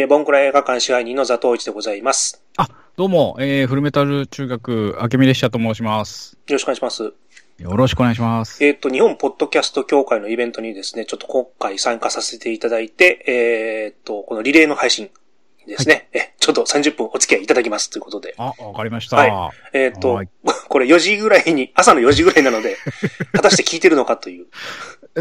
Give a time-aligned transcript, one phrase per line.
[0.00, 2.42] えー、ボンクラ映画館支配人の座藤一でございます。
[2.56, 6.38] あ、どうも、えー、フルメタル中学、明美列車と申します。
[6.46, 7.12] よろしくお願いします。
[7.58, 8.64] よろしくお願いします。
[8.64, 15.10] えっ、と、日本ポッドキャスト協会のイベントにですね、ちょっと今回参加させていただいて、えっ、と、このリレーの配信
[15.70, 18.34] ですね、え、ちょっと30分お付き合いいただきますということで。
[18.38, 19.16] あ、わかりました。
[19.16, 20.28] はえっ、とはい、
[20.68, 22.76] これ4時ぐらいに、 朝の4時ぐらいなので、
[23.32, 24.46] 果たして聞いてるのかという。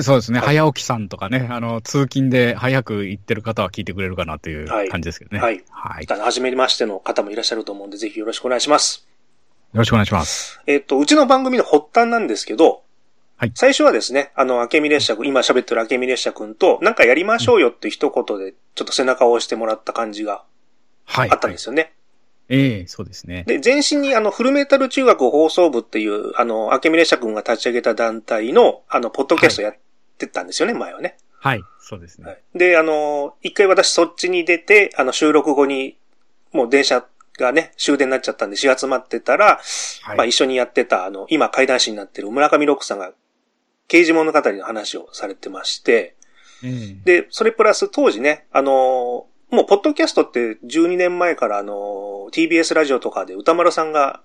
[0.01, 5.41] そうですね、はい早起きさんとかね、あの、通勤で早く行ってる方は聞いてくれるかなというはい感じですけどね。
[5.41, 5.63] はい。
[5.69, 6.07] はい。
[6.09, 9.07] あの、初めましての方もいらっしゃると思うんで、ぜひよろしくお願いします。
[9.73, 10.59] よろしくお願いします。
[10.65, 12.83] えっ、と、うちの番組の発端なんですけど、
[13.39, 20.43] はい最初はですね、あの、明美列車君、今喋ってる明美列車君と、なんかやりましょうよって一言で、ちょっと背中を押してもらった感じが
[21.05, 21.31] はい。
[21.31, 21.93] あったんですよね。
[22.49, 23.45] ええそうですね。
[23.47, 29.75] で、前身にあの、フルメタル中学放送部っていう、あの、明美列車君が立ち上げた団体の、あの、ポッドキャストやっ
[30.17, 31.15] てたんですよね、前はね。
[31.39, 32.25] はい、そうですね。
[32.25, 35.97] はいで、あの、一回私そっちに出て、あの、収録後に、
[36.51, 37.05] もう電車
[37.39, 39.59] がね、終電になっちゃったんで、始発待ってたら、
[40.03, 40.17] はい。
[40.17, 43.13] まあ一緒にやってた、あの、今怪談師になってる村上六さんが、
[43.89, 46.15] 刑事物語の話をされてまして、
[46.63, 48.75] ええで、それプラス当時ね、あのー
[49.49, 54.21] もう、ポッドキャストって12年前から、あのー TBS ラジオとかで歌丸さんが、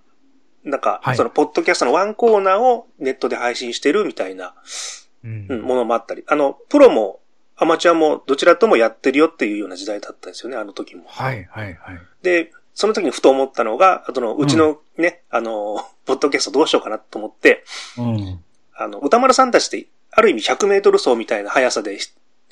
[0.64, 4.54] なんか、はいその、ポッドキャストのワンコーナーをネットで配信してるみたいな、
[5.24, 7.20] うんうん、ものもあったり、あの、プロも、
[7.56, 11.04] アマチュアもどちらともやってるよっていうような時代だったんですよね、あの時も。
[11.06, 12.00] はい、はい、はい。
[12.22, 17.64] で、その時にふと思ったのが、あとの、うちのね、あのー ポッドキャストどうしようかなと思って、
[17.96, 18.44] うん。
[18.76, 21.98] あの、歌丸さんたちって、ある意味100メートル走みたいな速さで、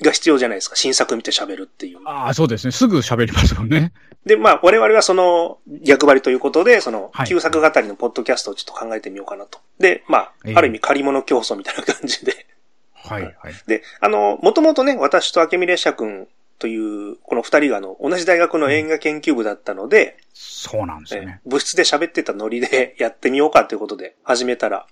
[0.01, 0.75] が必要じゃないですか。
[0.75, 1.99] 新作見て喋るっていう。
[2.05, 2.71] ああ、そうですね。
[2.71, 3.93] すぐ喋りますもんね。
[4.25, 9.59] で、まあ、我々はその、役割ということで、そのは、い旧作語りのポッドキャストをちょっと考えてみようかなと。
[9.79, 12.47] で、まあ、ええある意味借り物競争みたいな感じで。
[12.93, 13.33] はい、はい。
[13.67, 16.27] で、あの、もともとね、私と明美列車君
[16.59, 21.49] という、この二人があの、同じ大学の映画研究部だったので、そうなんですよねえ。
[21.49, 24.87] 部室で喋ってたノリでやってみようかということで始めたら、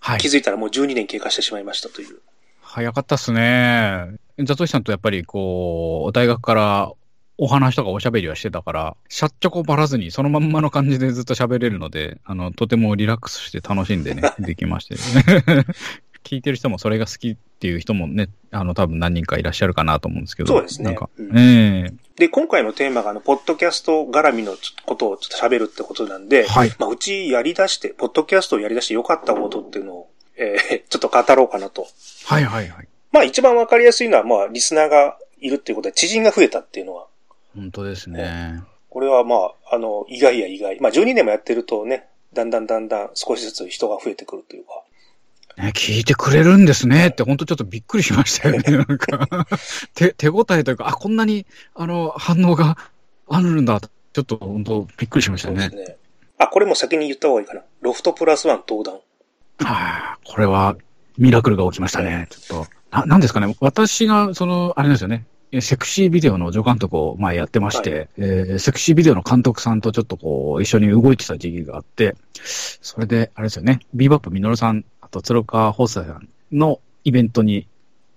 [0.00, 0.28] はい気。
[0.28, 2.18] づいたらもう12年経過してしまいましたという。
[2.60, 4.18] 早かったっすね。
[4.44, 6.92] ザトシさんとやっぱりこう、大学から
[7.38, 14.96] お話とかおしゃべりはしてたから、シャッチョコばらずにそのまんまの感じでずっと喋れるので、あの、とてもリラックスして楽しんでね、 できまして、
[16.28, 20.48] 聞いてる人もそれが好きっていう人もね、あの、多分何人かいらっしゃるかなと思うんですけど。
[20.48, 31.86] そうですねなんか、うんえで、今回のテーマがあの、ポッドキャスト絡みのことをちょっと喋るってことなんで、はいまあ、うちやり出して、ポッドキャストをやり出して良かったことっていうのを、えーちょっと語ろうかなと。
[32.26, 32.88] はいはいはい。
[33.10, 37.06] まあ、一番わかりやすいのは、まあ、リスナーがいるっていうことで、知人が増えたっていうのは、
[37.54, 38.62] 本当ですね。
[38.90, 39.36] これはま
[39.70, 40.78] あ、あの、意外や意外。
[40.80, 44.82] まあ、12年もやってるとね、だんだんだんだん少しずつ人が増えてくるというか。
[45.58, 48.62] ね、聞いてくれるんですねって、本当ちょっとびっくりしましたよね。
[48.78, 49.46] なんか、
[49.94, 52.78] 手、手応えというか、あ、こんなに、あの、反応が
[53.28, 53.80] あるんだ。
[53.80, 55.68] ちょっと本当びっくりしましたね。
[55.68, 55.96] ね。
[56.38, 57.62] あ、これも先に言った方がいいかな。
[57.82, 59.00] ロフトプラスワン登壇。
[59.64, 60.76] ああ、これは
[61.18, 62.28] ミラクルが起きましたね。
[62.30, 62.70] ちょっと。
[62.90, 63.54] な、なんですかね。
[63.60, 65.26] 私が、その、あれですよね。
[65.50, 73.80] えセクシービデオの助監督を前やってまして、はえーセクシービデオの監督さんとちょっとこう、一緒に動いてた時期があって、それで、あれですよね。
[73.94, 77.66] ビーバップミノルさん、あと鶴岡放送さんのイベントに、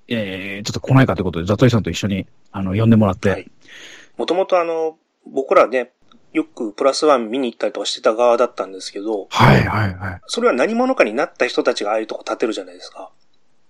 [0.10, 3.52] えー、ちょっと来ないかということで、ザトリさんと一緒に、あの、呼んでもらって、はい
[4.18, 5.94] もともとあの、僕らね、
[6.34, 10.22] よくプラスワン見に行ったりとかしてた側だったんですけど、はい、はい、はい。
[10.28, 13.10] それは何者かになった人たちがああいうとこ立てるじゃないですか。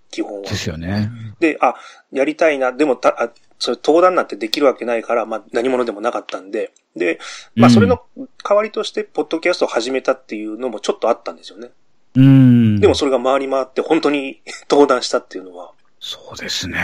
[0.10, 0.42] 基本は。
[0.42, 1.10] ですよね。
[1.40, 1.76] で、あ、
[2.12, 7.20] やりたいな、でもた、あそれ登壇なんてできるわけないから、まあ何者でもなかったんで、で、
[7.56, 8.02] まあそれの
[8.44, 11.70] 代わりとして、ポッドキャストを始めたっていうのもちょっとあったんですよね。
[12.16, 12.80] うん。
[12.80, 16.80] でもそれが回り回って本当に 登壇したっていうのは、そうですね。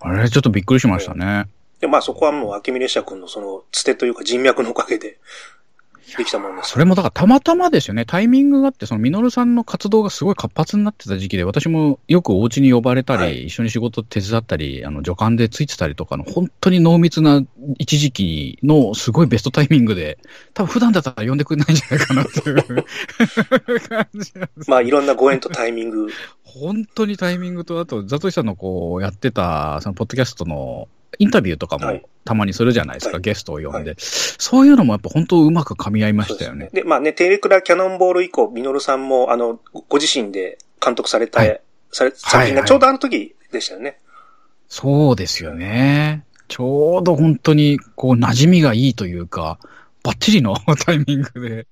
[0.00, 1.46] あれ、ちょっとびっくりしましたね。
[1.80, 5.18] で、まあそこはもう、明美列車君のその、つてというか人脈のおかげで、
[6.16, 6.70] できたものです。
[6.70, 8.04] それもだからたまたまですよね。
[8.04, 17.42] タイミングがあって、そのミノルさんの活動がすごい活発になってた時期で、私もよくお家に呼ばれたり、はい一緒に仕事手伝ったり、あの、助監でついてたりとかの、本当に濃密な
[17.78, 20.18] 一時期のすごいベストタイミングで、
[20.54, 22.62] 多分普段だったら呼んでくれないんじゃないかなっていう
[23.80, 24.70] 感じなんです。
[24.70, 26.08] まあいろんなご縁とタイミング。
[26.44, 30.88] 本当にタイミングと、あと、ザトシさんのこう、やってた、その、ポッドキャストの、
[31.18, 36.70] インタビューとかもはいたまにするじゃないですか、はいゲストを呼んで、はそういうのもやっぱ本当うまく噛み合いましたよね。
[36.72, 41.60] で、まあね、テレクラキャノンボール以降、ミノルさんも、あの、ご自身で監督された、はい
[41.90, 43.98] され、作品はいがちょうどあの時でしたよね。
[44.68, 46.24] そうですよね。
[46.48, 49.58] ちょうど本当に、こう、馴染みがいいというか、
[50.04, 51.66] バッチリの タイミングで、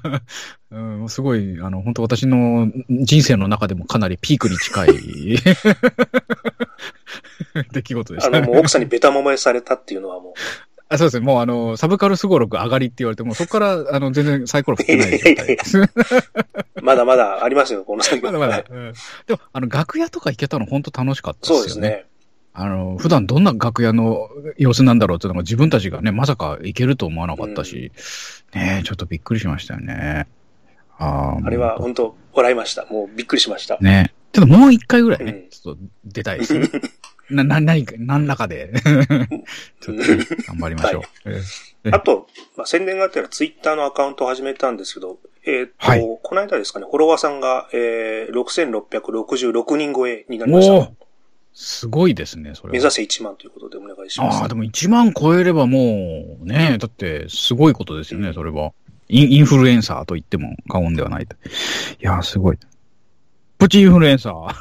[0.70, 4.88] うん、すごい、あの、本当私の人生の中でもかなりピークに近い
[7.72, 8.38] 出来事でしたね。
[8.38, 10.32] あの、もう奥さんにベタ揉めされたっていうのはもう。
[10.90, 11.26] あそうですね。
[11.26, 15.82] もうあの、サブカルスゴロク上がりって言われても、そこから、あの、全然サイコロ振ってない状態です。
[16.80, 18.64] まだまだありますよ、この先まだまだ。
[18.68, 18.92] うん
[19.26, 21.60] でも、あの、楽屋とか行けたの本当楽しかったですよね。
[21.60, 22.06] そうですね。
[22.60, 27.92] あの、普段どんな楽屋の様子なんだろうっていうのが自分たちがね、まさか行けると思わなかったし、
[28.52, 30.26] ねえちょっとびっくりしましたよね。
[30.98, 32.16] あーあれは本当。
[32.34, 32.84] 笑いました。
[32.86, 33.78] もうびっくりしました。
[33.80, 35.48] ねちょっともう一回ぐらいね、うん。
[35.50, 36.58] ちょっと出たいです。
[36.58, 36.68] ね。
[37.30, 38.72] な、な、何か、何らかで、
[39.80, 40.18] ちょっとね
[40.48, 41.02] 頑張りましょう。
[41.30, 41.40] え
[41.84, 41.90] え。
[41.92, 42.26] あと、
[42.56, 46.00] まあ、宣伝があったらツイッターのアカウントを始めたんですけど、えっ、と、はい。
[46.00, 50.90] この間ですかね、フォロワーさんが、えー、6666人超えになりました。
[51.52, 52.72] すごいですね、それは。
[52.72, 54.42] 目指せ1万ということでお願いします。
[54.42, 58.72] ああ、でも1万超えればもう、ね、だってすごいことですよね、それは。
[59.08, 61.34] インインフルエンサーと言っても過言ではないと。
[61.34, 61.38] い
[62.00, 62.58] やー、すごい。
[63.58, 64.54] プチインフルエンサー。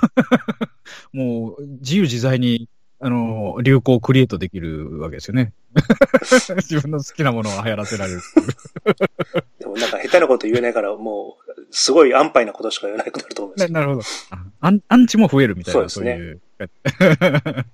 [1.14, 2.68] もう、自由自在に、
[3.00, 5.54] あの、流行をクリエイトできるわけですよね。
[6.58, 8.22] 自分の好きなものを流行らせられる。
[9.60, 13.74] でもなんか下手なこと言えないから、もう、すごい安牌なことしか言えなくなると思うんですよ。
[13.74, 14.08] ななるほど。
[14.62, 16.42] アンアンチも増えるみたいな、そですねそうういう。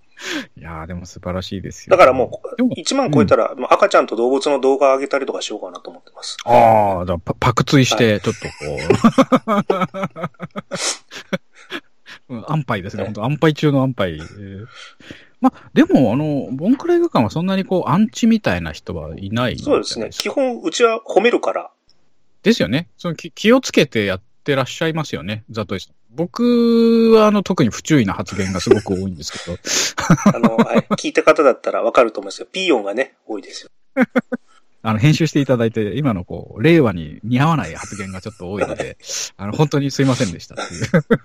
[0.58, 1.96] いやー、でも素晴らしいですよ。
[1.96, 6.38] だからもう、でも1万超えたら、もう赤ちゃんと動物の動画を上げたりとかしようかなと思ってます。
[6.46, 8.54] ああ、だパパクツイして、ちょっとこ
[12.30, 12.30] う。
[12.36, 13.04] うん安牌ですね。
[13.04, 14.14] はい本当安牌中の安牌。
[14.14, 14.66] えー
[15.42, 20.08] まあ、でも、あの、ボンクラ映画館はそんなにこう、アンチみたいな人はいないそうですね。
[20.10, 21.70] 基本、うちは褒めるから、
[22.44, 22.88] ですよね。
[22.98, 25.94] その気気をつけてやってらっしゃいますよね、ザトイさん。
[26.16, 29.58] 僕は、あの、特に不注意な発言がすごく多いんですけど。
[30.36, 32.48] あの、はい、聞いた方だったらわかると思うんですよ。
[32.52, 33.70] ピーヨンがね、多いですよ。
[34.86, 38.98] あの、編集していただいて、今のこう、令和に似合わない発言がちょっと多いので、
[39.38, 40.74] あの、本当にすいませんでしたって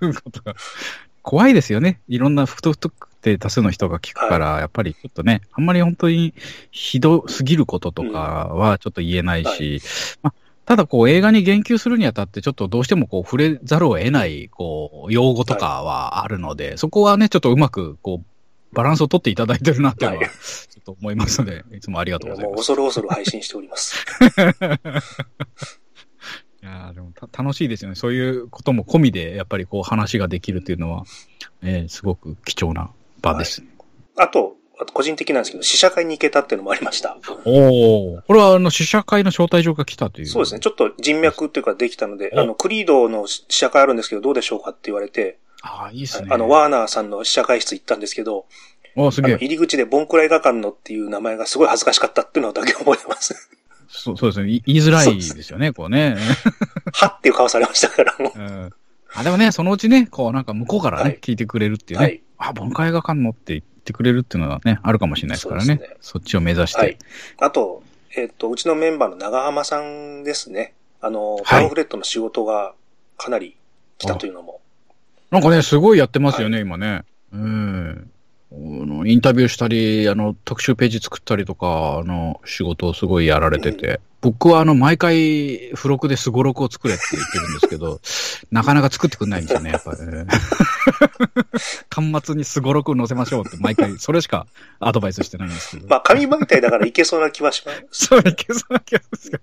[0.05, 0.55] いうことが。
[1.21, 1.99] 怖いですよね。
[2.07, 2.77] いろんな不特
[3.21, 6.33] 定多数の人が聞くから、やっぱりちょっとね、あんまり本当に
[6.71, 9.81] ひどすぎることとかはちょっと言えないし、
[10.23, 22.67] まあ、ただこう映画に言及するにあたってちょっとどうしてもこう触れざるを得ないこう用語とかはあるので、そこはね、ちょっとうまくこうバランスを取っていただいてるなっていうのは、はいちょっと思いますので、いつもありがとうございもうます。
[22.67, 24.05] 恐る恐る配信しております。
[26.61, 27.95] いやーでもた楽しいですよね。
[27.95, 31.03] そういうことも込みで、やっぱりこう話ができるっていうのは、
[31.63, 32.91] えーすごく貴重な
[33.23, 33.63] 場です。
[34.17, 37.17] あと、あと個人的なんですけど、試写会に行けたっていうのもありました。
[37.45, 38.21] おお。
[38.21, 40.27] これはあの、試写会の招待状が来たという。
[40.27, 40.59] そうですね。。
[40.59, 46.29] ちょっと人脈っていうかできたので、おあの、クリードの試写会あるんですけど、どうでしょうかって言われて、ああ、いいですね。
[46.31, 48.45] あの、ワーナーさんの試写会室行ったんですけど、
[48.95, 49.35] おーすげえ。
[49.35, 53.49] 入り口でボンクラ映画館のっていう名前がすごい恥ずかしかったっていうのだけ覚えてます。
[53.89, 54.51] そうそうですね。
[54.51, 56.15] い言いづらいですよね、こうね。
[56.93, 58.39] はっていう顔されましたから、もう。
[58.39, 58.69] うん。
[59.13, 62.05] あ、でもね、そのうちね、こうなんか向こうからね、はい聞いてくれるっていうね。
[62.05, 62.21] はい。
[62.37, 65.75] あ、ボンカ映画館のって言ってくれるっていうのはね、あるかもしれないですからね。
[65.75, 66.79] そねそっちを目指して。
[66.79, 66.97] はい。
[67.39, 67.83] あと、
[68.15, 70.73] えっ、と、うちのメンバーの長浜さんですね。
[71.01, 72.73] あの、はいパンフレットの仕事が
[73.17, 73.57] かなり
[73.97, 74.61] 来たというのも。
[75.31, 77.03] なんかね、すごいやってますよね、今ね。
[77.33, 78.11] うん。
[78.51, 83.99] あのインタビューしたり、あの、特集ページ作ったりとか、あの、仕事をすごいやられてて。
[84.21, 88.01] 僕はあの、毎回、付録でスゴロクを作れって言ってるんですけど、
[88.51, 90.25] なかなか作ってくんないんですよね、やっぱり、ね。
[91.89, 94.45] 端末にスゴロク載せましょうって毎回、それしか
[94.79, 95.87] アドバイスしてないんですけど。
[95.87, 98.07] まあ、紙媒体だからいけそうな気はします。
[98.07, 99.41] そういけそうな気がする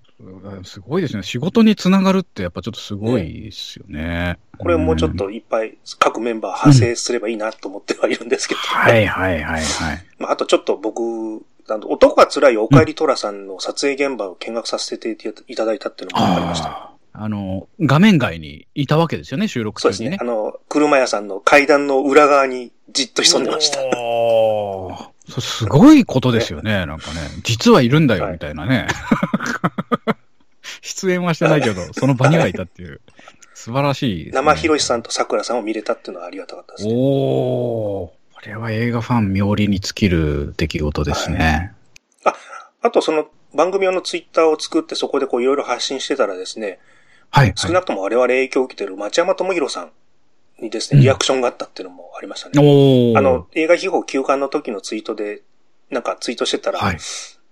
[0.63, 1.23] すごいですね。
[1.23, 4.37] 仕事につながるってやっぱちょっとすごいですよね。
[4.59, 8.59] これもうちょっといっぱい各メンバー派生すればいいなと思ってはいるんですけど。
[8.61, 10.05] はいはいはいはい。
[10.19, 16.91] まあ、あとちょっと僕、あの男が辛いおかえりトラさんの撮影現場を見学させていただいたっていうのもありました。
[17.19, 19.97] あの、画面外にいたわけですよね、収録中にね。
[19.97, 20.29] そうですね。
[20.31, 23.79] あの、車屋さんの階段の裏側にじっと潜んでました。
[23.97, 27.19] おーすごいことですよね、なんかね。
[27.43, 28.87] 実はいるんだよ、はいみたいなね。
[30.81, 33.01] 出演はしてないけど、その場にはいたっていう。
[33.53, 36.93] 素晴らしいね、生ひろしさんと桜さんを見れたっていうのはありがたかったですね。
[36.95, 38.16] おー。
[38.37, 41.73] これは映画ファン妙利に尽きる出来事ですね。
[42.83, 43.25] あとその
[43.55, 46.77] 番組用のツイッターを作ってそこでこういろいろ発信してたらですね、
[47.31, 47.53] はい。
[47.55, 49.91] 少なくとも我々影響を受けている町山智博さん
[50.61, 52.59] にですね、うんリアクションがあったっていうのもありましたね。
[52.59, 53.17] おー。
[53.17, 55.41] あの、映画秘宝休館の時のツイートで、
[55.89, 56.97] なんかツイートしてたら、はい。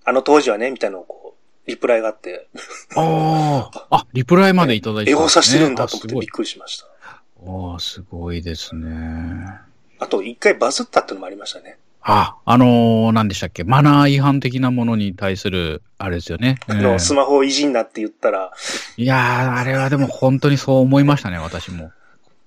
[0.03, 2.47] あの当時はね、みたいなのをこう、リプライがあって、
[2.95, 3.87] ああ。
[3.89, 6.29] あ、リプライまでいただいて英語させてるんだと思ってびっ。
[6.29, 6.85] くりしました。
[6.85, 9.65] ああ、すごいですね。
[9.99, 11.77] あと、一回バズったってのもありましたね。
[12.01, 13.63] あ、あのー、何でしたっけ？
[13.63, 16.59] マナー違反的なものに対する、あれですよね。
[16.69, 18.51] ええあの、スマホをいじんなって言ったら、
[18.97, 21.91] いやー、あれはでも本当にそう思いましたね、私も。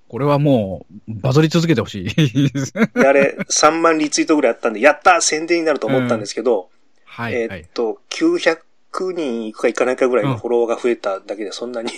[0.08, 2.08] これはもう、バズり続けてほしい
[3.04, 6.70] あれ、3万リツイートぐらいあったんで、やったー宣伝になると思ったんですけど、
[7.04, 7.62] はい、えはい。
[7.62, 8.58] ーっと、900
[9.12, 11.90] 人いくかいかないかぐらいのフォロワーが増えただけで、そんなに、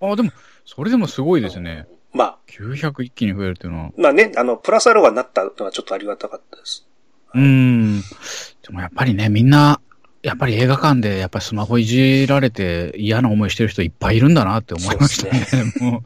[0.00, 0.30] あ、でも、
[0.64, 1.86] それでもすごいですね。
[2.14, 3.90] まあ、900一気に増えるっていうのは。
[3.98, 6.86] まあね、あの、プラスアルファになったのはちょっとありがたかったです。
[7.34, 8.00] うーん。
[8.00, 9.80] でもやっぱりね、みんな、
[10.22, 15.46] やっぱり映画館でやっぱりスマホいじられて嫌な思いしてる人いっぱいいるんだなって思いましたね。
[15.80, 16.04] も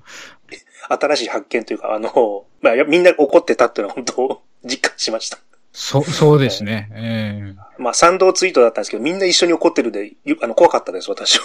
[0.88, 5.36] 新しい発見というか、あの、まあ、やみんな怒ってたっていうのは本当、実感しました。
[5.36, 5.40] う、
[5.72, 6.90] そ、そうですね。
[6.94, 11.44] えまあ、賛同ツイートだったんですけど、みんな一緒に怒ってるで、ゆあの、怖かったです、私は。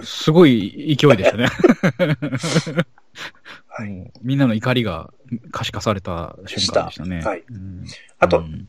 [0.00, 1.48] えすごい勢いでしたね。
[3.82, 5.12] はいみんなの怒りが
[5.50, 7.20] 可視化された瞬間でしたね。
[7.20, 7.84] はいうん
[8.18, 8.68] あとうん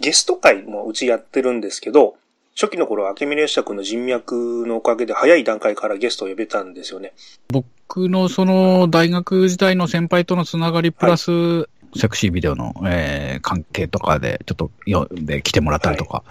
[0.00, 2.14] ゲスト会もうちやってるんですけど、
[2.54, 7.12] 初期の頃、明美列車君の人脈のおかげで早い段階からゲストを呼べたんですよね。
[7.48, 16.24] 僕のその大学時代の先輩とのつながりプラス、セクシービデオの、えー関係とかでちょっと読んで来てもらったりとか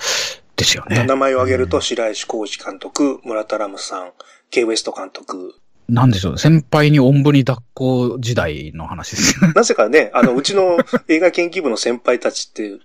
[0.56, 1.04] ですよね。
[1.06, 4.12] 名前を挙げると、うん白石浩二監督、村田ラムさん、
[4.50, 5.56] ケイウエスト監督。
[5.90, 9.54] なんでしょう、先輩におんぶに抱っこ時代の話ですよね。
[9.56, 10.78] なぜかね、あの、うちの
[11.08, 12.78] 映画研究部の先輩たちって、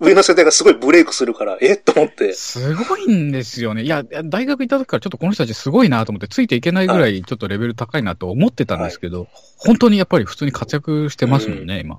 [0.00, 1.76] 上の世代がすごいブレイクするから、え？
[1.76, 2.32] と思って。
[2.32, 3.82] すごいんですよね。
[3.82, 11.98] いや、大学行った時からちょっとこの人たちすごいなと思って、ついていけないぐらいちょっとレベル高いなと思ってたんですけど、本当にやっぱり普通に活躍してますもんね、今。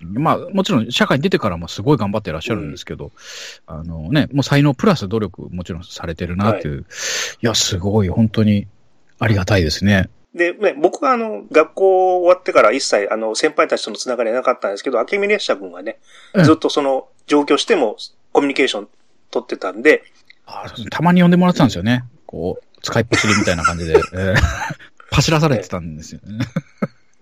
[0.00, 3.12] まあ、もちろん社会に出てからもすごい頑張ってらっしゃるんですけど、
[3.66, 8.66] あのね、もう才能プラス努力もちろんされてるなっていう、い、や、すごい、本当に
[9.18, 10.08] ありがたいですね。
[10.34, 15.98] で、ね、僕はあの、学校終わってから一切、あの、先輩たちとのつながりはなかったんですけど、明美列車君はね、
[16.34, 17.96] うんずっとその、上京しても
[18.32, 18.88] コミュニケーション
[19.30, 20.02] 取ってたんで、
[20.46, 22.04] あたまに呼んでもらってたんですよね。
[22.26, 24.36] こう、使いっ走りみたいな感じで、えー
[25.12, 26.38] 走らされてたんですよね。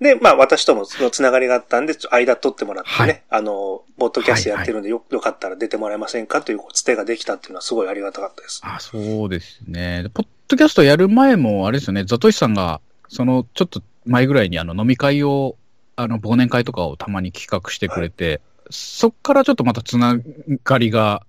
[0.00, 8.61] で、まあ私ともそのつながりがあったんで、間取ってもらってね、はいあの、ボッドキャストやってるんでよ、よかったら出てもらえませんかというつてができたっていうのはすごいありがたかったです。
[8.64, 10.07] あ、そうですね。
[10.14, 15.57] ポッドキャストやる前も、あれですよね、ザトシさんが、その、ちょっと前ぐらいにあの飲み会を、
[15.97, 18.40] あの、忘年会とかをたまに企画してくれて、
[18.71, 20.16] そっからちょっとまたつな
[20.64, 21.26] がりが、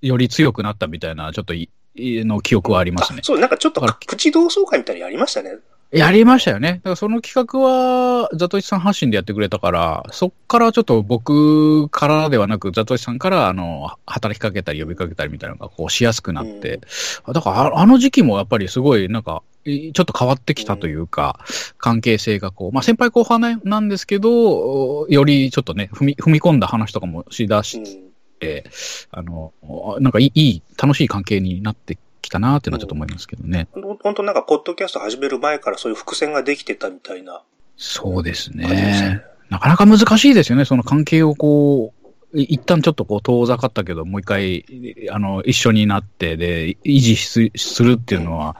[0.00, 3.24] より強くなったみたいな、ちょっとい、いの記憶はありますねあ。
[3.24, 5.56] そう、なんかちょっと口同窓会みたいにやりましたね。
[5.92, 6.76] やりましたよね。
[6.76, 16.80] だからその企画は、ザトシさん発信でやってくれたから、そっからちょっと僕からではなく、ザトシさんから、あの、働きかけたり呼びかけたりみたいなのがこうしやすくなって、
[17.30, 21.38] だからああの時期もやっぱりすごいなんか、いちょっと変わってきたというか、
[21.76, 28.12] 関係性がこう、まあ先輩後輩なんですけど、よりちょっとね、踏み、踏み込んだ話とかもしだしうん。
[28.42, 28.64] て、
[29.10, 29.52] あの、
[30.00, 33.68] なんかいい楽しい関係になってきたなっていうのはちょっと思いますけどね。
[34.02, 37.42] 本当なんか、ポッドキャスト始める前からそういう伏線ができてたみたいな
[37.76, 39.22] そうですねね。。
[39.50, 40.64] なかなか難しいですよね。
[40.64, 41.92] その関係をこ
[42.32, 44.64] う、い一旦ちょっとこう遠ざかったけど、もう一回、
[45.10, 48.56] あの、一緒になって、で、維持すするっていうのは、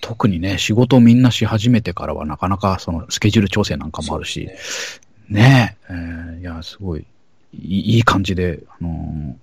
[0.00, 7.04] 特にね、仕事をみんなし始めてからはなかなかそのスケジュール調整なんかもあるし、そうですねえ、えーいや、すごい、
[7.54, 9.41] いい感じで、あのーえ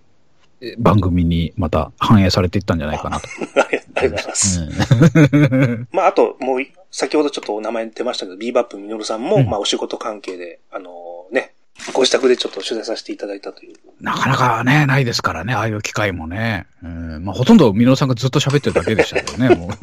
[0.77, 3.27] 番組にまた反映されていったんじゃないかなと。
[3.27, 4.61] ね ありがとうございます。
[4.61, 10.91] うん まあ、あと、もうい、先ほどちょっとお名前出ましたけど、ビーバップミノルさんも、うんまあ、お仕事関係で、あの
[11.31, 11.53] ね、
[11.93, 13.75] ご自宅でちょっと取材させていただいたという。
[14.01, 16.67] なかなかね、ないですからね、ああいう機会もね。
[16.83, 19.69] うん、まあ、ほとんど、ミノルさんがずっと喋ってるだけでしたけどね、も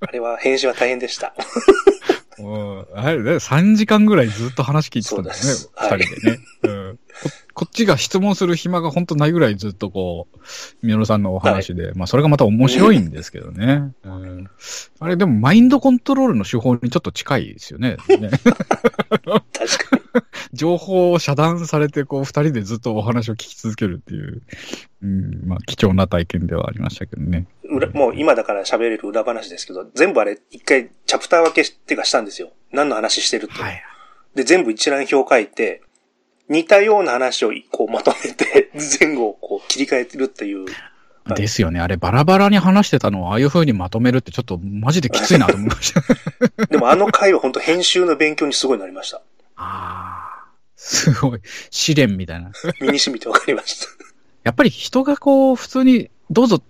[0.00, 1.34] あれは、編集は大変でした。
[2.38, 2.42] う。
[2.42, 6.38] もうあれね、3時間ぐらいずっと話聞いてたんですね、す二人でね。
[6.64, 6.71] うん
[7.54, 7.64] こ。
[7.64, 13.92] こっちが質問する暇が本当ないぐらいずっとこう、ミノルさんのお話で、まあ、それがまた面白いんですけどね。
[14.04, 14.50] うん、
[15.00, 17.96] あれ、でも、マインドコントロールの手法にちょっと近いですよね。
[18.08, 20.02] ね確かに。
[20.52, 24.42] 情報を遮断されて、こう、二人でずっとお話を聞き続けるっていう、
[25.02, 27.46] うん、まあ、貴重な体験ではありましたけどね。
[27.64, 32.52] 裏もう今だから喋れる裏話ですけど、全部あれ、一回、チャプター分けっていうかしたんですよ。
[32.72, 33.54] 何の話してるって。
[33.54, 33.82] はい。
[34.34, 35.82] で、全部一覧表書いて、
[36.48, 38.70] 似たような話をこうまとめて、
[39.00, 40.64] 前後をこう切り替えてるっていう。
[40.64, 40.74] はい
[41.24, 41.78] ですよね。
[41.78, 46.02] あれ、バラバラに話してたのをああいう風にまとめるってちょっとマジできついなと思いました。
[46.66, 49.22] でもあの回は本当編集の勉強にすごいなりました。
[49.54, 50.22] ああ。
[50.74, 51.40] すごい。
[51.70, 52.50] 試練みたいな。
[52.80, 53.86] 身に染みて分かりました。
[54.42, 56.60] やっぱり人がこう、普通に、どうぞ、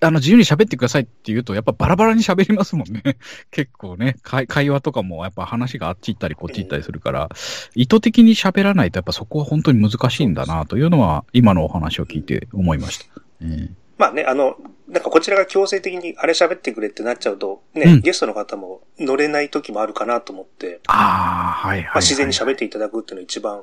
[0.00, 3.02] あの、自由に喋ってくださいって言うと、やっぱバラバラに喋りますもんね。
[3.50, 4.16] 結構ね。
[4.22, 7.28] 会会話とかも、やっぱ話があっち行ったりこっち行ったりするから、
[7.74, 13.06] 意図的に喋らないと、やっぱそこは本当に難しいんだな、というのは、今のお話を聞いて思いました。
[13.42, 14.56] ええまあね、あの、
[14.88, 21.84] なんかこちらが強制的にあれ喋ってくれってなっちゃうと、ね、うんゲストの方も乗れない時もあるかなと思って、ああ、はいはい、はい。
[21.86, 23.62] まあ、自然に喋っていただくっていうのが一番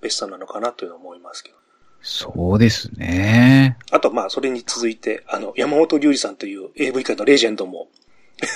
[0.00, 1.56] ベストなのかなというのは思いますけど。
[2.00, 3.76] そうですね。
[3.90, 7.88] あと、まあ、それに続いて、あの、山本隆二さんという AV 界のレジェンドも、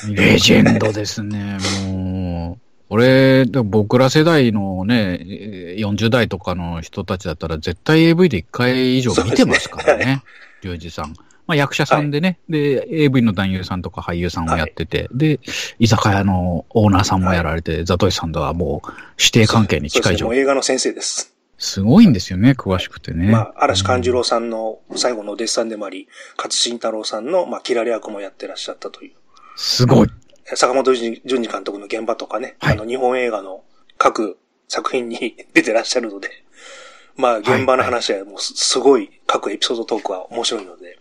[0.08, 2.62] レジェンドですね、もう。
[2.88, 10.22] 俺、僕ら世代のね、えー40代とかの人たちだったら絶対 AV で1回以上見てますからね。
[10.62, 11.14] リュウジさん。
[11.46, 15.40] まあ役者さんでね、で、AV の男優さんとか俳優さんをやってて、で、
[15.78, 20.02] 居酒屋のオーナーさんもやられて、ザトシさんとはもう指定関係に近い状態。
[20.02, 21.31] そうですねもう映画の先生です。
[21.62, 23.30] すごいんですよね、詳しくてね。
[23.30, 29.12] まあ、嵐勘十郎さんの最後のお弟子さんでもあり、勝新太郎さんの、まあ、キラリ役もやってらっしゃったという。
[29.56, 30.08] すごい。
[30.44, 33.62] 坂本淳二監督の現場とかね、はいあの、日本映画の
[33.96, 36.30] 各作品に 出てらっしゃるので、
[37.16, 40.98] まあ、現場の話はもうすすごい各エピソードトークは面白いので、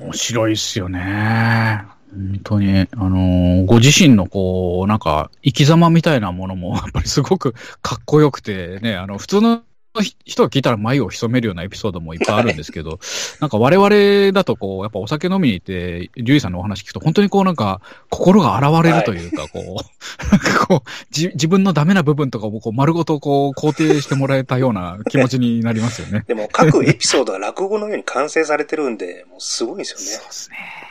[0.00, 1.84] 面白いっすよね。
[2.12, 9.62] 本当に、あのーご自身のこう、なんか、生き様みたいなものも、やっぱりすごくかっこよくてね、あの、普通の
[10.00, 13.00] ひ人が聞いたら眉を潜めるようなエピソードもいっぱいあるんですけど、
[13.40, 19.62] なんか我々だとこう、やっぱお酒飲みに行って、リュウジさんのお話聞くと、本当にこうなんか、心が洗われるというか、こう、
[20.30, 26.24] なんかこう、じ自分のダメな部分とかをこう丸ごとこう、肯定してもらえたような気持ちになりますよね。
[26.28, 30.04] でも各エピソードが落語のように完成されてるんで、もうすごいんですよね。
[30.04, 30.89] そうですね。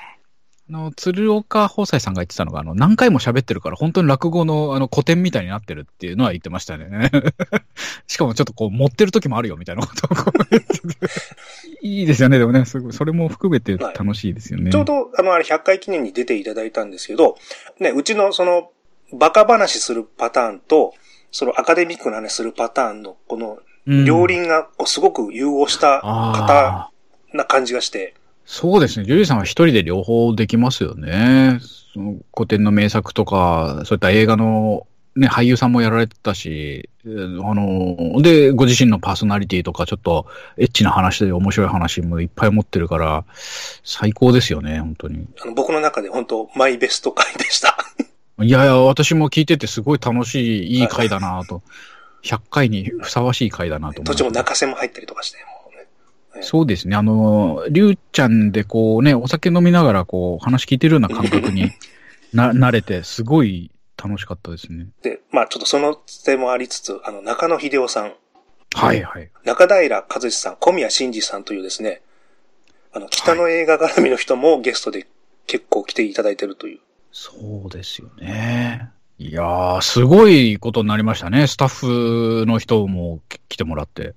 [0.69, 7.09] あの、鶴岡宝斎さんが言ってたのが、あの、何回も喋ってるから、本当に落語の、あの、古典みたいになってるっていうのは言ってましたね。
[8.07, 10.09] しかもちょっとこう、持ってる時もあるよ、みたいなことを
[11.81, 14.71] いいですよね、でもね、すごい、それも含めて楽しいですよね。
[14.71, 17.35] ちょうど、あの、あれ100回記念に出ていただいたんですけど、
[17.79, 18.69] ね、うちのその、
[19.11, 20.93] バカ話するパターンと、
[21.31, 23.57] そのアカデミックな話するパターンの、この、
[23.87, 24.05] うん。
[24.05, 26.91] 両輪がすごく融合したあ
[27.31, 28.13] 方ーな感じがして、
[28.51, 29.05] そうですね。
[29.05, 31.59] ジュリーさんは一人で両方できますよね。
[31.93, 40.25] その古典の名作とか、そういった映画の、ね、俳優さんもやられてたし、えーあの、で、ご自身のパーソナリティとか、ちょっと
[40.57, 43.23] エッチな話で面白い話もいっぱい持ってるから、
[43.83, 45.27] 最高ですよね、本当に。
[45.43, 47.77] あの僕の中で本当マイベスト回でした。
[48.41, 51.61] いやいや、私も聞いててすごい楽しい、いい回だなと。
[52.23, 55.58] 100回にふさわしい回だなと思いま途中も中瀬も入ったりとかして、も
[56.41, 56.95] そうですね。
[56.95, 61.71] あの、りゅうちゃんでこうね、お酒飲みながらこう話聞いてるような感覚に
[62.33, 64.87] な、慣れて、すごい楽しかったですね。
[65.01, 68.13] で、まあちょっとそのつてもありつつ、あの、中野秀夫さん、
[68.73, 69.29] はいはい。
[69.43, 72.01] 中平和志さん、小宮真司さんというですね、
[72.93, 75.07] あの、北の映画絡みの人もゲストで
[75.47, 76.79] 結構来ていただいてるという。
[77.11, 77.33] そ
[77.65, 78.91] うですよね。
[79.17, 81.47] いやー、すごいことになりましたね。
[81.47, 84.13] スタッフの人もき来てもらって。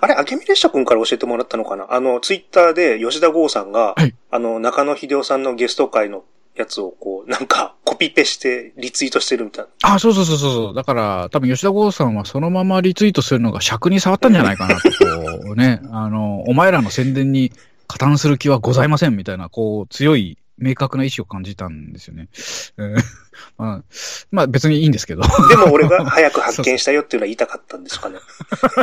[0.00, 1.86] あれ、明美列車君から教えてもらったのかな？
[1.90, 9.94] あの、ツイッターで吉田剛さんが、はいあの、中野秀夫さんのゲスト会のやつをこう、なんか、コピペしてリツイートしてるみたいな。
[9.94, 10.74] あ、そうそうそうそう。
[10.74, 17.52] だから、多分吉田剛さんはそのままリツイートするのが尺に触ったんじゃないかなと、こうね、あの、お前らの宣伝に
[17.88, 22.28] 加担する気はございませんみたいな、こう、強い、明確な意志を感じたんですよね。
[22.76, 22.96] うん
[23.56, 23.84] まあ、
[24.30, 25.22] まあ別にいいんですけど。
[25.48, 28.18] でも俺が早く発見したよっていうのは言いたかったんですかね。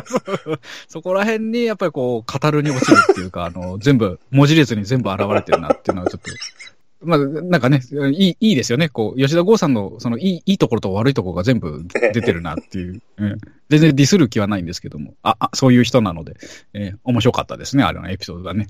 [0.90, 6.32] そこら辺にやっぱりこう、語るに落ちるっていうか、あの、全部、文字列に全部現れてるなっていうのはちょっと、
[7.02, 8.90] まあ、なんかね、いい、いいですよね。
[8.90, 13.02] こう、吉田剛さんの、その、いい、いいところと悪いところが全部出てるなっていう。
[13.18, 13.38] うん、
[13.70, 15.14] 全然ディスる気はないんですけども。
[15.22, 16.38] あ、あそういう人なので、
[16.74, 18.68] えー面白かったですね、あれのエピソードがね。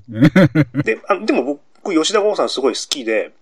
[0.84, 1.60] で、あでも僕、
[1.92, 3.32] 吉田剛さんすごい好きで、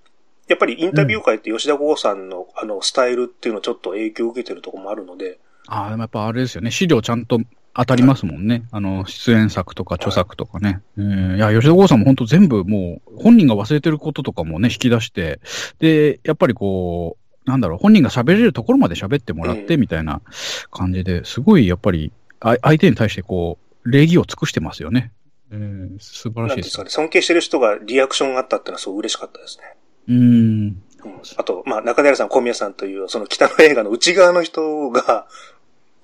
[0.49, 6.71] やっぱりインタビュー会って吉田剛さんの、あの、スタイルっていうのちょっと影響を受けてるところもあるので、ああ、でもやっぱあれですよね。
[6.71, 7.41] 資料ちゃんと
[7.75, 8.65] 当たりますもんね。
[8.71, 10.81] あの、出演作とか著作とかね。
[10.97, 15.41] えーいや、吉田剛さんも本当全部もう、本人が忘れてることとかもね、引き出して、
[15.79, 20.23] で、やっぱりこう、なんだろう、本人が喋れるところまで喋ってもらって、うんみたいな
[20.71, 25.13] 感じで、すごいやっぱり、あ相手に対してこう、礼儀を尽くしてますよね。
[25.51, 29.77] えー素晴らしいですね、尊敬してる人がリアクションがあったっていうのはすごい嬉しかったですね。
[30.09, 30.19] うーん。
[30.19, 35.27] うんあと、まあ、中平さん、小宮さんという、その北の映画の内側の人が、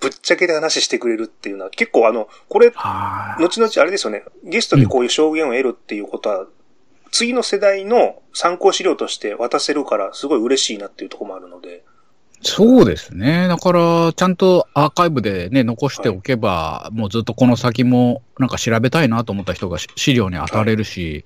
[0.00, 3.42] ぶっちゃけで話してくれるっていうのは、結構あの、これ、はい。
[3.42, 6.46] 後々あれですよね、ゲストでこういう証言を得るっていうことは、
[7.10, 11.84] 次の世代の参考資料として渡せるから、すごい嬉しいなっていうところもあるので、
[12.42, 13.46] そうですね。
[13.48, 21.24] だから、ちゃんとアーカイブでね、残しておけば、もうずっとこの先も、なんか調べたいなと思った人がし資料に当たれるし、やっ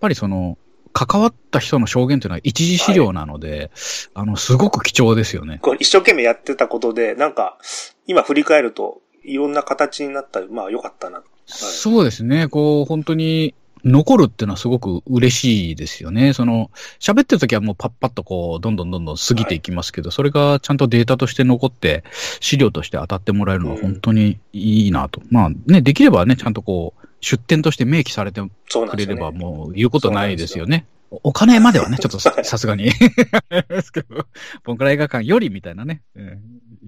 [0.00, 0.56] ぱりその、
[0.92, 3.70] 関わった人の証言というのは一時資料なので、
[4.14, 5.58] あの、すごく貴重ですよね。
[5.60, 7.58] これ一生懸命やってたことで、なんか、
[8.06, 11.22] 今振り返ると、いろんな形になったり、まあ良かったな。
[11.46, 12.48] そうですね。
[12.48, 13.54] こう、本当に、
[13.86, 16.32] 残るっていうのはすごく嬉しいですよね。
[16.32, 22.02] その、喋ってる時はもうパッパッとこう、どんどんどんどん過ぎていきますけど、はい、それがちゃんとデータとして残って、
[22.40, 25.20] 資料として当たってもらえるのは本当にいいなと。
[25.20, 30.86] うん、まあね、できればね、ちゃんとこう、出展として明記されてくれればもう言うことないですよね。
[31.22, 32.90] お金まではね、 ちょっとさすがに。
[33.68, 34.26] ですけど、
[34.64, 36.36] ボンクラ映画館よりみたいなね、うん、言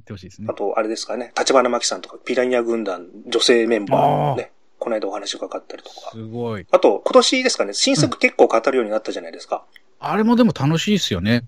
[0.01, 0.49] ってほしいですね。
[0.51, 6.11] あと、あれですかね、立花真紀さんとか、ピラニア軍団女性メンバーね、この間お話伺ったりとか。
[6.13, 6.67] すごい。
[6.71, 9.65] あと、今年ですかね、新作結構語るようになったじゃないですか。
[10.01, 11.45] うん、あれもでも楽しいですよね。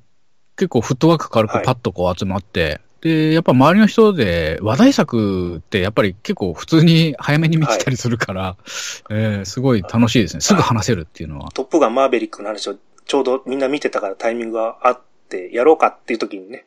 [0.56, 8.56] 結構フットワーク軽くパッとこう集まって、はいで、やっぱ周りの人で話題作ってやっぱり結構普通に早めに見てたりするから、はい、
[9.10, 10.40] えー、すごい楽しいですね。
[10.40, 11.50] すぐ話せるっていうのは。
[11.52, 16.66] トップガンマーベリックの話をちょうどみんな見てたからタイミングがあってやろうかっていう時にね、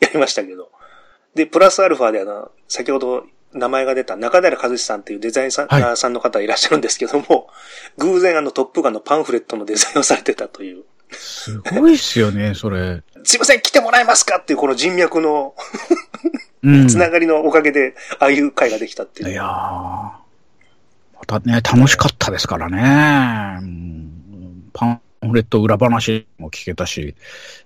[0.00, 0.70] やりましたけど。
[1.34, 10.84] で、プラスアルファであの、先ほど名前が出た中平和志さんっていうデザイナーさんの方いらっしゃるんですけども、はい、偶然あのトップガンのパンフレットのデザインをされてたという。
[11.12, 13.02] すごいっすよね、それ。
[13.22, 15.54] すいません、来てもらえますかっていうこの人脈の
[16.88, 19.30] つながりのおかげで、ああいう会ができたっていう。
[19.30, 19.46] いやー。
[19.46, 20.20] ま
[21.26, 23.60] たね、楽しかったですからね。
[24.72, 27.14] パンフレット裏話も聞けたし。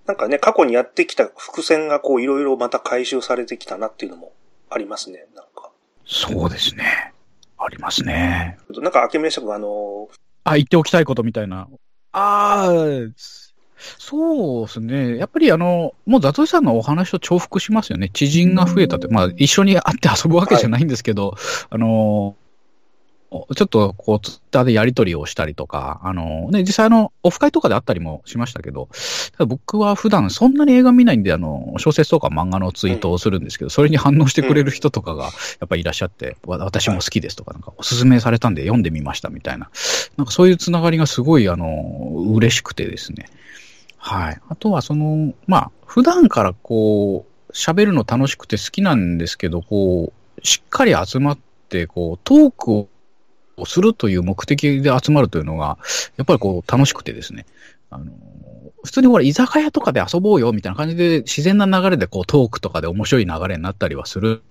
[0.06, 4.32] なんかね、過去にやってきた伏線がこういろいろまた回収されてきたなっていうのも
[4.70, 5.47] ありますね、なんか。
[6.08, 7.12] そうですね。
[7.58, 8.58] ありますね。
[8.80, 10.08] なんか、明美社君あのー、
[10.44, 11.68] あ、言っておきたいことみたいな。
[12.12, 12.72] ああ、
[13.76, 15.18] そうですね。
[15.18, 18.08] やっぱりあの、もうザトシさんのお話と重複しますよね。
[18.08, 21.40] 知人が増えたって、まあ一緒に会って遊ぶわけじゃないんですけど、はい、
[21.70, 22.36] あの、
[23.30, 28.88] ちょっとこう、ツイッターでやり取りをしたりとか、あの、ね、実際あの、オフ会とかであったりもしましたけど、
[29.32, 35.30] ただ僕は普段そんなに映画見ないんで、あの、小説とか漫画のツイートをするんですけど、それに反応してくれる人とかが、や
[35.66, 39.70] っぱりいらっしゃって、私も好きですとか、なんかおすすめされたんで読んでみましたみたいな、
[40.16, 43.26] なんかそういうつながりがすごい、あの、嬉しくてですね。
[43.98, 44.40] はい。
[44.48, 51.38] あとはその、まあ、普段からこう、喋るの楽しくて好きなんですけど、こう、しっかり集まっ
[51.68, 52.88] て、こう、トークを
[53.60, 55.78] をするという目的で集まるというのが、
[56.16, 57.46] やっぱりこう楽しくてですね。
[57.90, 58.12] あの、
[58.84, 64.42] 普通にほら、居酒屋とかで遊ぼうよみたいな感じで自然な流れでこうトークとかで面白い流れになったりはする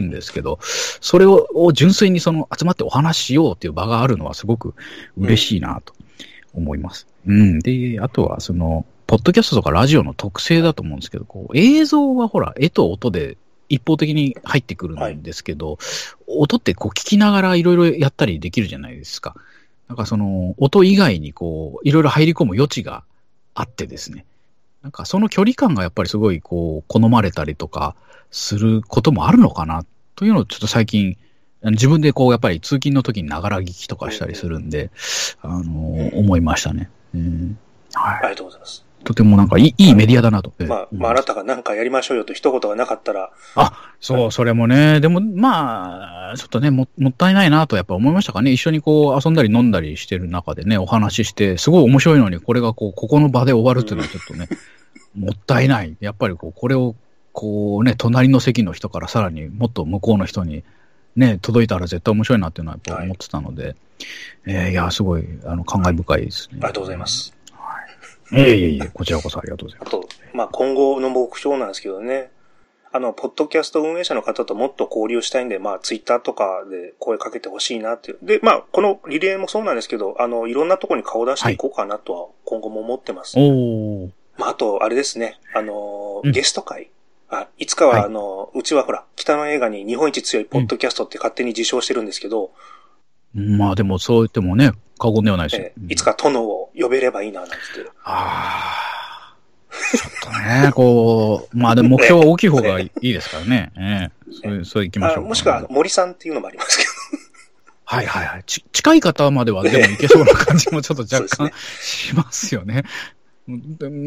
[0.00, 4.74] んですけど、はい、それを純粋にその集まってお話ししようっていう場があるのはすごく
[5.16, 5.94] 嬉しいなと
[6.54, 7.06] 思います。
[7.26, 7.58] うん、うん。
[7.60, 15.78] で、あとはその、ポッドキャストとかラジオの特性だと思うんですけど、こう映像はほら、絵と音で一方的に入ってくるんですけど、はい、
[16.26, 19.34] 音ってこう聞きながらいろいろやったりできるじゃないですか。
[19.88, 23.04] なんかその音以外にこういろいろ入り込む余地が
[23.54, 24.24] あってですね。
[24.82, 27.94] なんかその距離感がやっぱりすごいこう好まれたりとか
[28.30, 31.16] することもあるのかなというのをちょっと最近
[31.62, 34.90] 自分でこうやっぱり通勤の時にながら聞きとかしたりするんで、
[35.42, 36.90] あのー、思いましたね。
[37.14, 37.58] うん、
[37.94, 38.18] はい。
[38.18, 38.87] ありがとうございます。
[39.04, 40.52] とてもなんかいいいいメディアだなと。
[40.66, 43.30] まあ、まあ、あなたが何かやりましょうよと一言がなかったら。
[43.54, 45.00] あ、そう、それもね。
[45.00, 48.50] でも、まあ、ちょっとねも、もったいないなとやっぱ思いましたかね。
[48.50, 54.48] 一緒にこう遊んだり飲んだりしてる中でね、お話しして、すごい面白いのに、これがこう、ここの場で終わるっていうのはちょっとね、
[55.16, 55.96] うん、もったいない。
[56.00, 56.94] やっぱりこう、これを、
[57.32, 60.64] こうね、隣の席の人からさらにもっと向こうの人に、
[61.14, 63.76] ね、届いたら絶対面白いなっていうのはやっぱ思ってたので、はい、
[64.46, 66.58] えー、いや、すごい、あの、感慨深いですね。
[66.62, 67.37] ありがとうございます。
[68.32, 69.88] いえいえいえ、こちらこそありがとうございます。
[69.88, 72.30] あと、まあ今後の目標なんですけどね、
[72.90, 78.18] あの、ポッドキャスト運営者の方ともっと交流したいんで、まあ、ツイッターとかで声かけてほしいなっていう。
[78.22, 83.50] で、まあ、このリレーもそうなんですけど、あの、いろんなとこに顔出していこうかなとは、今後も思ってます、ね。
[83.50, 86.90] おまあ、あと、あれですね、あの、ゲスト会。
[87.28, 92.52] あ、いつかは、あの、うちはほら、北の映画に日本一強いポッドキャストって勝手に自称してるんですけど、
[93.34, 95.56] まあでもそう言ってもね、過言ではないし。
[95.56, 97.56] えー、いつか殿を呼べればいいな、なんて。
[98.04, 98.98] ああ。
[99.96, 103.72] ちょっとね、こう、 まあでも目標は大きい方がいいですからね。
[103.76, 106.90] ええそう、そう行きましょう、もしくは森さんっていうのもありますけど。
[107.84, 108.44] はいはいはい。
[108.44, 112.84] ち、近い方まではでもいけそうな感じもちょっと若干しますよね。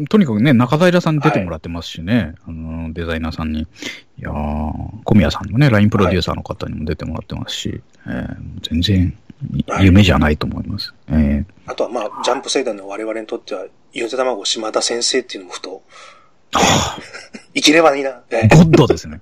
[0.08, 3.60] とにかくね、中平さんに出てもらってますしね、はい、あの、デザイナーさんに。
[3.60, 3.66] い
[4.18, 4.32] やー、
[5.04, 8.36] 小宮さんのね、LINE プロデューサーの方にも出てもらってますし、はい、えー、
[8.70, 9.18] 全然
[9.80, 10.94] 夢じゃないと思います。
[11.08, 15.82] はい、えー、あとはまあ、ジャンプ世代の我々にとっては、ゆで卵島田先生っていうのもふと、
[17.54, 18.12] 生きればいいな。
[18.12, 19.20] ゴッドですね。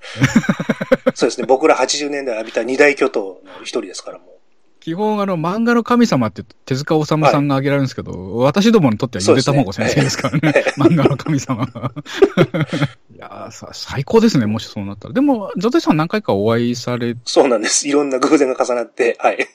[1.15, 1.47] そうですね。
[1.47, 4.40] 僕ら80年代浴びた二大巨頭の一人ですから、もう。
[4.81, 10.53] 基本、あの、漫画の神様って手塚治虫さんが挙げられるんですけど、はい、私どもにとってはゆで卵先生ですからね。
[10.53, 11.93] ね漫画の神様が。
[13.15, 15.15] いやさ、最高ですね、もしそうなったら。
[15.15, 17.87] でも、ザテさん何回かお会いされそうなんです。
[17.87, 19.49] いろんな偶然が重なって、はい。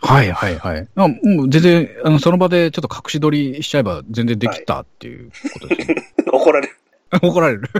[0.00, 0.88] はいはいはい。
[0.96, 6.12] あもう全然、あの、その場でちょっと隠し撮りしちゃえば全然できたっていうことですね。
[6.32, 6.76] 怒られる。
[7.22, 7.70] 怒られる。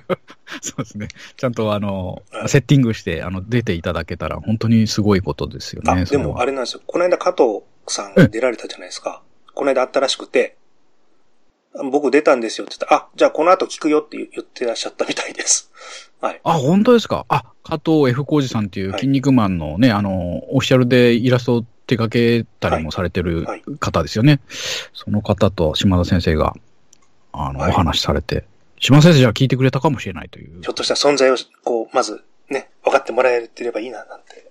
[0.60, 1.08] そうですね。
[1.36, 6.04] ちゃんとあの、はいセッティングして、あの、出ていただけたら本当にすごいことですよあ、ね。
[6.04, 6.82] でもあれれなんですよ。
[6.86, 9.22] この間加藤さんが出られたじゃないですか。
[9.54, 10.56] この間あったらしくて、
[11.90, 15.70] 僕出たんですよって言ったら、あ、じゃあこの後聞くよって言ってらっしゃったみたいです。
[16.20, 16.40] はい。
[16.44, 17.24] あ、本当ですか？
[17.28, 24.40] あ、加藤 F 浩二さんっていうはい筋肉マンのね、あの、オフィシャルでイラストを手掛けたりもされてるはい方ですよね。
[24.92, 26.54] その方と島田先生が、
[27.32, 28.44] あの、はいお話しされて、
[28.80, 30.70] 島田先生じゃあ聞いてくれたかもしれないというひょ。
[30.72, 34.44] っとしたら存在を、こう、まずね、分かってもらえてればいいな、なんて。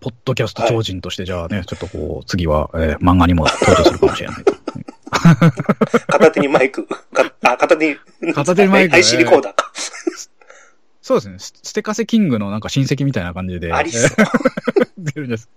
[0.00, 4.54] ポッドキャスト超人として、じゃあね、ちょっとこう、次は、えー漫画にも登場するかもしれないと。
[6.06, 6.96] 片手にマイク、か
[7.42, 9.72] あ、片手に、片手にマイクね IC リコーダーか。
[11.06, 11.38] そうですね。
[11.38, 13.72] スステカセキングのなんか親戚みたいな感じで。
[13.72, 14.10] ありそう。
[14.98, 15.48] 出るんです。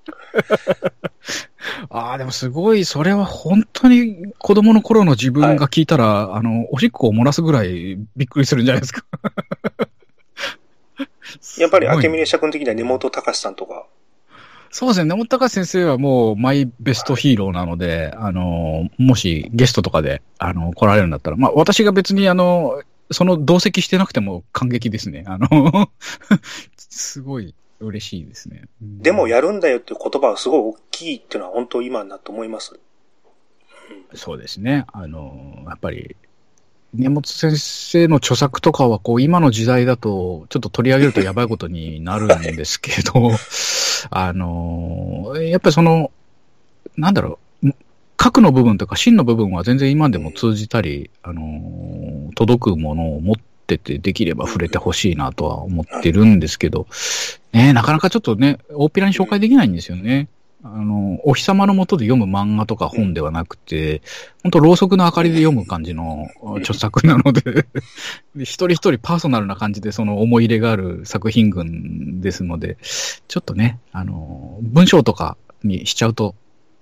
[1.90, 9.04] ああ、でもすごい、それは本当に子供の頃の自分が聞いたら、あの、おしっこを漏らすぐらいびっくりするんじゃないですか。
[11.58, 13.88] やっぱり、明峰社君的には根本隆さんとか、
[14.70, 15.06] そうですね。
[15.10, 25.24] 根本隆先生はもうマイベストヒーローなので、あの、もしゲストとかで、あの、来られるんだったら、まあ私が別にあの、その同席してなくても感激ですね。
[25.28, 25.91] あの、
[26.78, 28.63] すごい嬉しいですね。
[28.82, 32.80] うんでもやるんだよっていう言葉はすごい大きいっていうのは本当今だと思います。
[34.13, 34.86] そうですね。
[34.91, 36.15] あの、やっぱり、
[36.93, 43.32] 根本先生の著作とかは、こう、今の時代だと、ちょっと取り上げるとやばいことになるんですけど、
[44.10, 46.12] あの、やっぱりその、
[46.98, 47.74] なんだろう、
[48.20, 56.86] 核の部分とか芯の部分は全然今でも通じたり、あの、届くものを持ってて、できれば触れてほしいなとは思ってるんですけど、
[57.54, 60.28] ね、なかなかちょっとね、大っぴらに紹介できないんですよね。
[60.64, 64.02] あの、お日様の下で読む漫画とか本ではなくて、
[64.44, 66.28] 本当ろうそくの明かりで読む感じの
[66.58, 67.42] 著作なので
[68.36, 72.78] で、一人一人パーソナルな感じでその思い入れがある作品群ですので、
[73.30, 76.36] ちょっとね、あの、文章とかにしちゃうと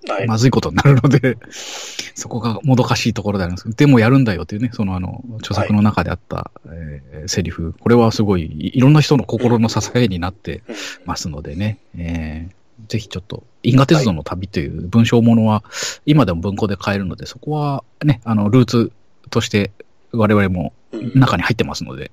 [0.06, 0.26] はい。
[0.26, 1.38] まずいことになるので、
[2.14, 3.70] そこがもどかしいところであるんです。
[3.70, 10.76] でもやるんだよっていうね、そのあの、著作の中であった、えーセリフ、これはすごい、いいろんな人の心の支えになってうん。
[11.06, 15.64] ますのでね、えーぜひちょっと、因果鉄道の旅という文章ものは、
[16.06, 18.92] 今でも文庫で買えるので、そこはね、あの、ルーツ
[19.30, 19.72] として
[20.12, 20.72] 我々も
[21.14, 22.12] 中に入ってますので、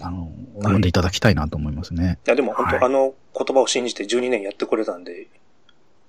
[0.00, 2.18] あの、読んでいただきたいなと思いますね。
[2.26, 2.84] や、でも本当、はい。
[2.84, 5.28] あの言葉を信じて12年やってくれたんで、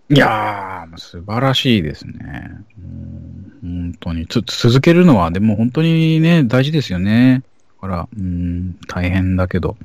[0.09, 2.49] いやー、素晴らしいですね。
[2.77, 4.27] うん本当に。
[4.27, 7.43] つ、続けるのは、でも本当にね、大事ですよね。
[7.81, 9.77] だから、うん、大変だけど。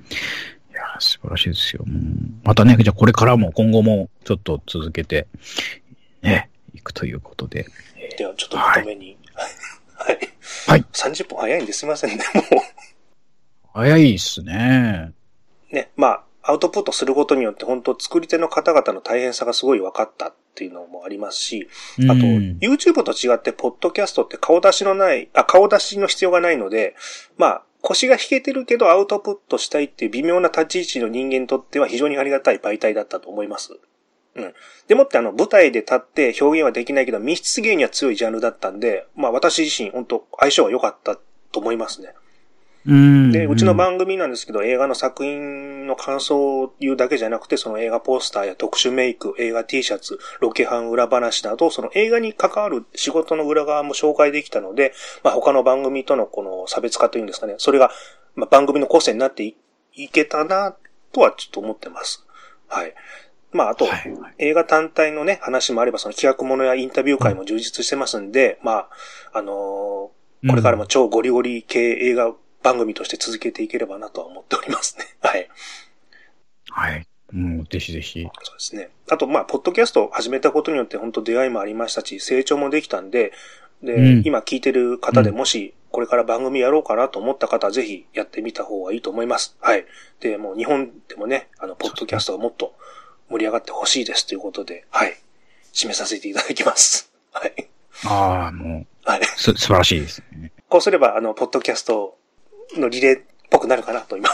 [0.70, 1.85] いやー、素晴らしいですよ。
[1.87, 5.28] うんまたね、じゃあこれからも、今後も、ちょっと続けて、
[6.22, 7.66] ね、いくということで。
[8.16, 9.16] ではちょっとまとめに。
[9.94, 10.18] はい。
[10.66, 10.85] はい。
[10.92, 12.62] 30分早いんですいませんね、も
[13.74, 15.12] 早いっすね。
[15.70, 15.74] う。
[15.74, 21.68] ね、まあ、アウトプットすることによって本当作り手の方々の大変さがすごい分かったっていうのもありますし、
[22.04, 26.96] あと、うん YouTube と違って、ポッドキャストって顔出しのない、あ、顔出しの必要がないので、
[27.37, 33.78] まあ、腰が引けてるけどアウトプットしたいっていう微妙な立ち位置の人間にとっては非常にありがたい媒体だったと思います。
[34.34, 34.54] うん。
[34.88, 41.18] でもってあの、舞台で立って表現はできないけど、密室芸には強いジャンルだったんで、まあ私自身本当相性が良かった
[41.52, 42.14] と思いますね。
[42.87, 57.91] うんで、うちの番組なんですけど、映画の作品の感想を言うだけじゃなくて、その映画ポスターや特殊メイク、映画 T シャツ、ロケハン裏話など、その映画に関わる仕事の裏側も紹介できたので、まあ他の番組とのこの差別化というんですかね、それが、
[58.37, 59.57] まあ、番組の個性になってい
[59.95, 60.77] いけたな、
[61.12, 62.25] とはちょっと思ってます。
[62.69, 62.95] はい。
[63.51, 68.88] まああと、はいはい映画単体のね、話もあれば、その企画ものやインタビュー会も充実してますんで、まあ、
[69.33, 72.33] あのーこれからも超ゴリゴリ系映画
[72.68, 75.07] 番組として続けていければなとは思っておりますね。
[75.22, 75.48] はい。
[76.70, 77.07] はい。
[77.33, 78.22] もう、ぜひぜひ。
[78.22, 78.90] そうですね。
[79.09, 83.33] あと、まあ、ポッドキャストを始めたことによって本当出会いもありましたし、成長もできたんで、
[83.83, 89.57] で、うん今聞いてる方でもし、これから番組やろうかなと思った方は、ぜひやってみた方がいいと思います。
[89.61, 89.87] はい。
[90.20, 92.74] で、もう日本でもね、あの、ポッドキャストがもっと
[93.31, 95.16] 盛り上がってほしいですということで、はい。
[95.72, 97.11] 締めさせていただきます。
[97.33, 97.68] はい。
[98.04, 99.20] ああ、もはい。
[99.20, 100.52] う、す、素晴らしいですね。
[100.68, 102.18] こうすれば、あの、ポッドキャスト
[102.76, 104.28] のリレーっぽくなるかなと今。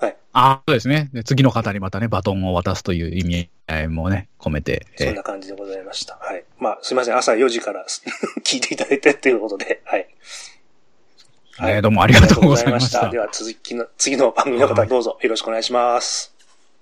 [0.00, 1.10] あ あ、そうですね。
[1.12, 4.86] で次の方にまたね、バトンを渡すという意味合いもね、込めて。
[4.96, 6.16] そんな感じでございました。
[6.20, 6.44] はい。
[6.58, 7.16] まあ、すいません。
[7.16, 7.84] 朝4時から
[8.42, 10.08] 聞いていただいてっていうことで、はい。
[11.60, 16.31] えーどうもありがとうございましたでは、続きの、次の番組の方どうぞよろしくお願いします。